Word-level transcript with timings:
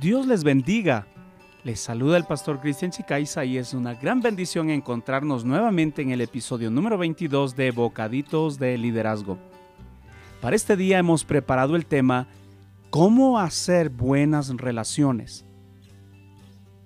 Dios 0.00 0.28
les 0.28 0.44
bendiga. 0.44 1.08
Les 1.64 1.80
saluda 1.80 2.16
el 2.16 2.24
pastor 2.24 2.60
Cristian 2.60 2.92
Chicaiza 2.92 3.44
y 3.44 3.58
es 3.58 3.74
una 3.74 3.94
gran 3.94 4.20
bendición 4.20 4.70
encontrarnos 4.70 5.44
nuevamente 5.44 6.02
en 6.02 6.12
el 6.12 6.20
episodio 6.20 6.70
número 6.70 6.96
22 6.98 7.56
de 7.56 7.72
Bocaditos 7.72 8.60
de 8.60 8.78
Liderazgo. 8.78 9.38
Para 10.40 10.54
este 10.54 10.76
día 10.76 11.00
hemos 11.00 11.24
preparado 11.24 11.74
el 11.74 11.84
tema 11.84 12.28
¿Cómo 12.90 13.40
hacer 13.40 13.90
buenas 13.90 14.50
relaciones? 14.56 15.44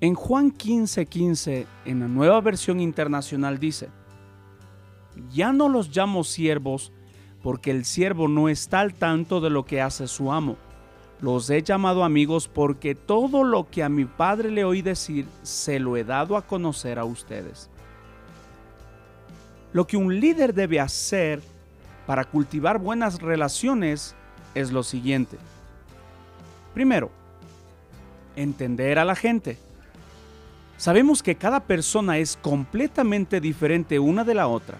En 0.00 0.14
Juan 0.14 0.50
15:15, 0.50 1.06
15, 1.06 1.66
en 1.84 2.00
la 2.00 2.08
nueva 2.08 2.40
versión 2.40 2.80
internacional 2.80 3.58
dice, 3.58 3.90
Ya 5.30 5.52
no 5.52 5.68
los 5.68 5.94
llamo 5.94 6.24
siervos 6.24 6.92
porque 7.42 7.72
el 7.72 7.84
siervo 7.84 8.26
no 8.26 8.48
está 8.48 8.80
al 8.80 8.94
tanto 8.94 9.42
de 9.42 9.50
lo 9.50 9.66
que 9.66 9.82
hace 9.82 10.06
su 10.06 10.32
amo 10.32 10.56
los 11.22 11.48
he 11.50 11.62
llamado 11.62 12.02
amigos 12.02 12.48
porque 12.48 12.96
todo 12.96 13.44
lo 13.44 13.70
que 13.70 13.84
a 13.84 13.88
mi 13.88 14.04
padre 14.04 14.50
le 14.50 14.64
oí 14.64 14.82
decir 14.82 15.24
se 15.42 15.78
lo 15.78 15.96
he 15.96 16.02
dado 16.02 16.36
a 16.36 16.42
conocer 16.42 16.98
a 16.98 17.04
ustedes. 17.04 17.70
Lo 19.72 19.86
que 19.86 19.96
un 19.96 20.18
líder 20.18 20.52
debe 20.52 20.80
hacer 20.80 21.40
para 22.06 22.24
cultivar 22.24 22.78
buenas 22.80 23.22
relaciones 23.22 24.16
es 24.56 24.72
lo 24.72 24.82
siguiente. 24.82 25.38
Primero, 26.74 27.12
entender 28.34 28.98
a 28.98 29.04
la 29.04 29.14
gente. 29.14 29.58
Sabemos 30.76 31.22
que 31.22 31.36
cada 31.36 31.60
persona 31.60 32.18
es 32.18 32.36
completamente 32.36 33.40
diferente 33.40 34.00
una 34.00 34.24
de 34.24 34.34
la 34.34 34.48
otra. 34.48 34.76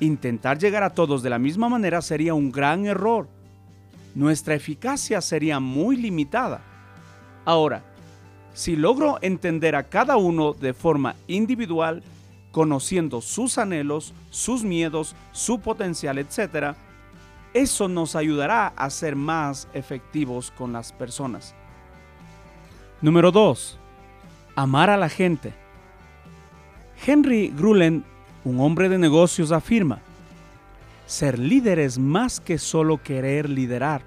Intentar 0.00 0.58
llegar 0.58 0.82
a 0.82 0.90
todos 0.90 1.22
de 1.22 1.30
la 1.30 1.38
misma 1.38 1.70
manera 1.70 2.02
sería 2.02 2.34
un 2.34 2.52
gran 2.52 2.84
error 2.84 3.26
nuestra 4.16 4.54
eficacia 4.54 5.20
sería 5.20 5.60
muy 5.60 5.94
limitada. 5.94 6.62
Ahora, 7.44 7.84
si 8.54 8.74
logro 8.74 9.18
entender 9.20 9.76
a 9.76 9.82
cada 9.90 10.16
uno 10.16 10.54
de 10.54 10.72
forma 10.72 11.14
individual, 11.26 12.02
conociendo 12.50 13.20
sus 13.20 13.58
anhelos, 13.58 14.14
sus 14.30 14.64
miedos, 14.64 15.14
su 15.32 15.60
potencial, 15.60 16.16
etc., 16.16 16.74
eso 17.52 17.88
nos 17.88 18.16
ayudará 18.16 18.68
a 18.68 18.88
ser 18.88 19.16
más 19.16 19.68
efectivos 19.74 20.50
con 20.50 20.72
las 20.72 20.94
personas. 20.94 21.54
Número 23.02 23.30
2. 23.30 23.78
Amar 24.54 24.88
a 24.88 24.96
la 24.96 25.10
gente. 25.10 25.52
Henry 27.06 27.52
Grullen, 27.54 28.02
un 28.44 28.60
hombre 28.60 28.88
de 28.88 28.96
negocios, 28.96 29.52
afirma, 29.52 30.00
ser 31.06 31.38
líder 31.38 31.78
es 31.78 31.98
más 31.98 32.40
que 32.40 32.58
solo 32.58 33.02
querer 33.02 33.48
liderar. 33.48 34.02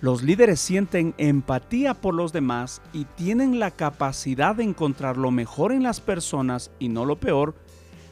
Los 0.00 0.22
líderes 0.22 0.60
sienten 0.60 1.14
empatía 1.18 1.94
por 1.94 2.14
los 2.14 2.32
demás 2.32 2.80
y 2.92 3.04
tienen 3.04 3.58
la 3.58 3.70
capacidad 3.70 4.54
de 4.54 4.64
encontrar 4.64 5.16
lo 5.16 5.30
mejor 5.30 5.72
en 5.72 5.82
las 5.82 6.00
personas 6.00 6.70
y 6.78 6.88
no 6.88 7.04
lo 7.04 7.16
peor, 7.16 7.54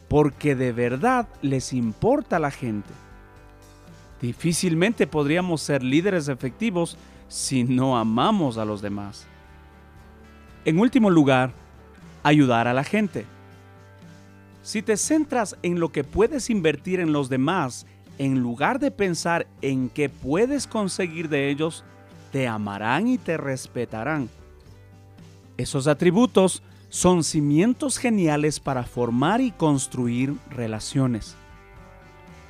porque 0.08 0.54
de 0.54 0.72
verdad 0.72 1.28
les 1.42 1.72
importa 1.72 2.36
a 2.36 2.40
la 2.40 2.50
gente. 2.50 2.92
Difícilmente 4.20 5.06
podríamos 5.06 5.60
ser 5.60 5.82
líderes 5.82 6.28
efectivos 6.28 6.96
si 7.28 7.64
no 7.64 7.96
amamos 7.96 8.58
a 8.58 8.64
los 8.64 8.82
demás. 8.82 9.26
En 10.64 10.78
último 10.80 11.10
lugar, 11.10 11.52
ayudar 12.24 12.66
a 12.66 12.74
la 12.74 12.82
gente. 12.82 13.26
Si 14.66 14.82
te 14.82 14.96
centras 14.96 15.56
en 15.62 15.78
lo 15.78 15.90
que 15.90 16.02
puedes 16.02 16.50
invertir 16.50 16.98
en 16.98 17.12
los 17.12 17.28
demás, 17.28 17.86
en 18.18 18.40
lugar 18.40 18.80
de 18.80 18.90
pensar 18.90 19.46
en 19.62 19.88
qué 19.88 20.08
puedes 20.08 20.66
conseguir 20.66 21.28
de 21.28 21.50
ellos, 21.50 21.84
te 22.32 22.48
amarán 22.48 23.06
y 23.06 23.16
te 23.16 23.36
respetarán. 23.36 24.28
Esos 25.56 25.86
atributos 25.86 26.64
son 26.88 27.22
cimientos 27.22 27.96
geniales 27.96 28.58
para 28.58 28.82
formar 28.82 29.40
y 29.40 29.52
construir 29.52 30.34
relaciones. 30.50 31.36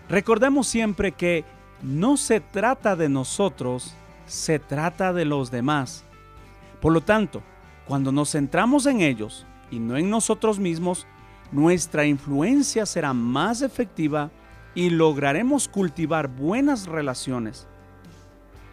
Recordemos 0.08 0.68
siempre 0.68 1.12
que 1.12 1.44
no 1.82 2.16
se 2.16 2.41
trata 2.41 2.96
de 2.96 3.10
nosotros, 3.10 3.92
se 4.26 4.58
trata 4.58 5.12
de 5.12 5.26
los 5.26 5.50
demás. 5.50 6.02
Por 6.80 6.94
lo 6.94 7.02
tanto, 7.02 7.42
cuando 7.86 8.10
nos 8.10 8.32
centramos 8.32 8.86
en 8.86 9.02
ellos 9.02 9.44
y 9.70 9.80
no 9.80 9.98
en 9.98 10.08
nosotros 10.08 10.58
mismos, 10.58 11.06
nuestra 11.52 12.06
influencia 12.06 12.86
será 12.86 13.12
más 13.12 13.62
efectiva 13.62 14.30
y 14.74 14.90
lograremos 14.90 15.68
cultivar 15.68 16.28
buenas 16.28 16.86
relaciones. 16.86 17.66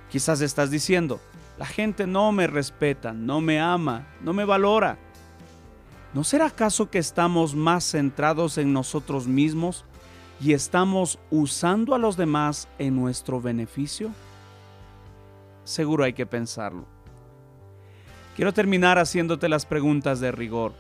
Quizás 0.09 0.41
estás 0.41 0.69
diciendo, 0.69 1.19
la 1.57 1.65
gente 1.65 2.07
no 2.07 2.31
me 2.31 2.47
respeta, 2.47 3.13
no 3.13 3.41
me 3.41 3.59
ama, 3.59 4.07
no 4.21 4.33
me 4.33 4.45
valora. 4.45 4.97
¿No 6.13 6.23
será 6.23 6.47
acaso 6.47 6.89
que 6.89 6.99
estamos 6.99 7.55
más 7.55 7.83
centrados 7.83 8.57
en 8.57 8.73
nosotros 8.73 9.27
mismos 9.27 9.85
y 10.39 10.53
estamos 10.53 11.19
usando 11.31 11.95
a 11.95 11.97
los 11.97 12.17
demás 12.17 12.67
en 12.77 12.95
nuestro 12.95 13.41
beneficio? 13.41 14.11
Seguro 15.63 16.03
hay 16.03 16.13
que 16.13 16.25
pensarlo. 16.25 16.85
Quiero 18.35 18.53
terminar 18.53 18.99
haciéndote 18.99 19.47
las 19.47 19.65
preguntas 19.65 20.19
de 20.19 20.31
rigor. 20.31 20.73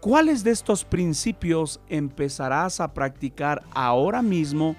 ¿Cuáles 0.00 0.44
de 0.44 0.52
estos 0.52 0.84
principios 0.84 1.80
empezarás 1.88 2.78
a 2.78 2.94
practicar 2.94 3.62
ahora 3.74 4.22
mismo 4.22 4.76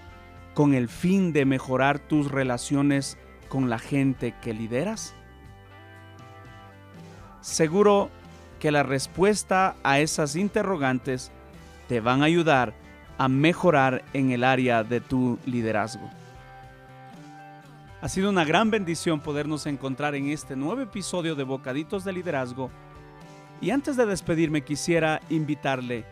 con 0.53 0.73
el 0.73 0.87
fin 0.87 1.33
de 1.33 1.43
mejorar 1.43 1.99
tus 1.99 2.31
relaciones 2.31 3.17
con 3.49 3.69
la 3.69 3.79
gente 3.79 4.33
que 4.41 4.53
lideras? 4.53 5.13
Seguro 7.41 8.09
que 8.61 8.71
la 8.71 8.83
respuesta 8.83 9.75
a 9.83 9.99
esas 9.99 10.37
interrogantes 10.37 11.31
te 11.89 11.99
van 11.99 12.21
a 12.21 12.25
ayudar 12.25 12.73
a 13.17 13.27
mejorar 13.27 14.05
en 14.13 14.31
el 14.31 14.45
área 14.45 14.85
de 14.85 15.01
tu 15.01 15.37
liderazgo. 15.45 16.09
Ha 18.01 18.07
sido 18.07 18.29
una 18.29 18.45
gran 18.45 18.71
bendición 18.71 19.19
podernos 19.19 19.65
encontrar 19.65 20.15
en 20.15 20.29
este 20.29 20.55
nuevo 20.55 20.81
episodio 20.81 21.35
de 21.35 21.43
Bocaditos 21.43 22.05
de 22.05 22.13
Liderazgo 22.13 22.71
y 23.61 23.71
antes 23.71 23.97
de 23.97 24.05
despedirme 24.05 24.63
quisiera 24.63 25.21
invitarle, 25.29 26.05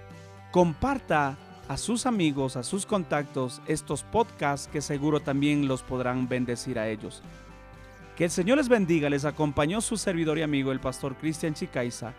comparta 0.52 1.38
a 1.68 1.78
sus 1.78 2.06
amigos, 2.06 2.56
a 2.56 2.64
sus 2.64 2.86
contactos 2.86 3.62
estos 3.68 4.04
podcasts 4.04 4.68
que 4.68 4.82
seguro 4.82 5.20
también 5.20 5.68
los 5.68 5.84
podrán 5.84 6.28
bendecir 6.28 6.80
a 6.80 6.88
ellos. 6.88 7.22
Que 8.16 8.26
el 8.26 8.32
Señor 8.32 8.58
les 8.58 8.70
bendiga, 8.70 9.10
les 9.10 9.26
acompañó 9.26 9.82
su 9.82 9.98
servidor 9.98 10.38
y 10.38 10.42
amigo 10.42 10.72
el 10.72 10.80
pastor 10.80 11.16
Cristian 11.16 11.54
Chicaiza. 11.54 12.14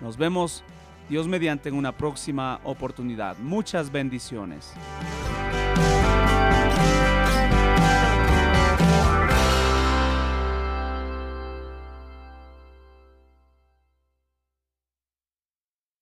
Nos 0.00 0.16
vemos 0.16 0.64
Dios 1.08 1.28
mediante 1.28 1.68
en 1.68 1.76
una 1.76 1.92
próxima 1.92 2.60
oportunidad. 2.64 3.38
Muchas 3.38 3.92
bendiciones. 3.92 4.72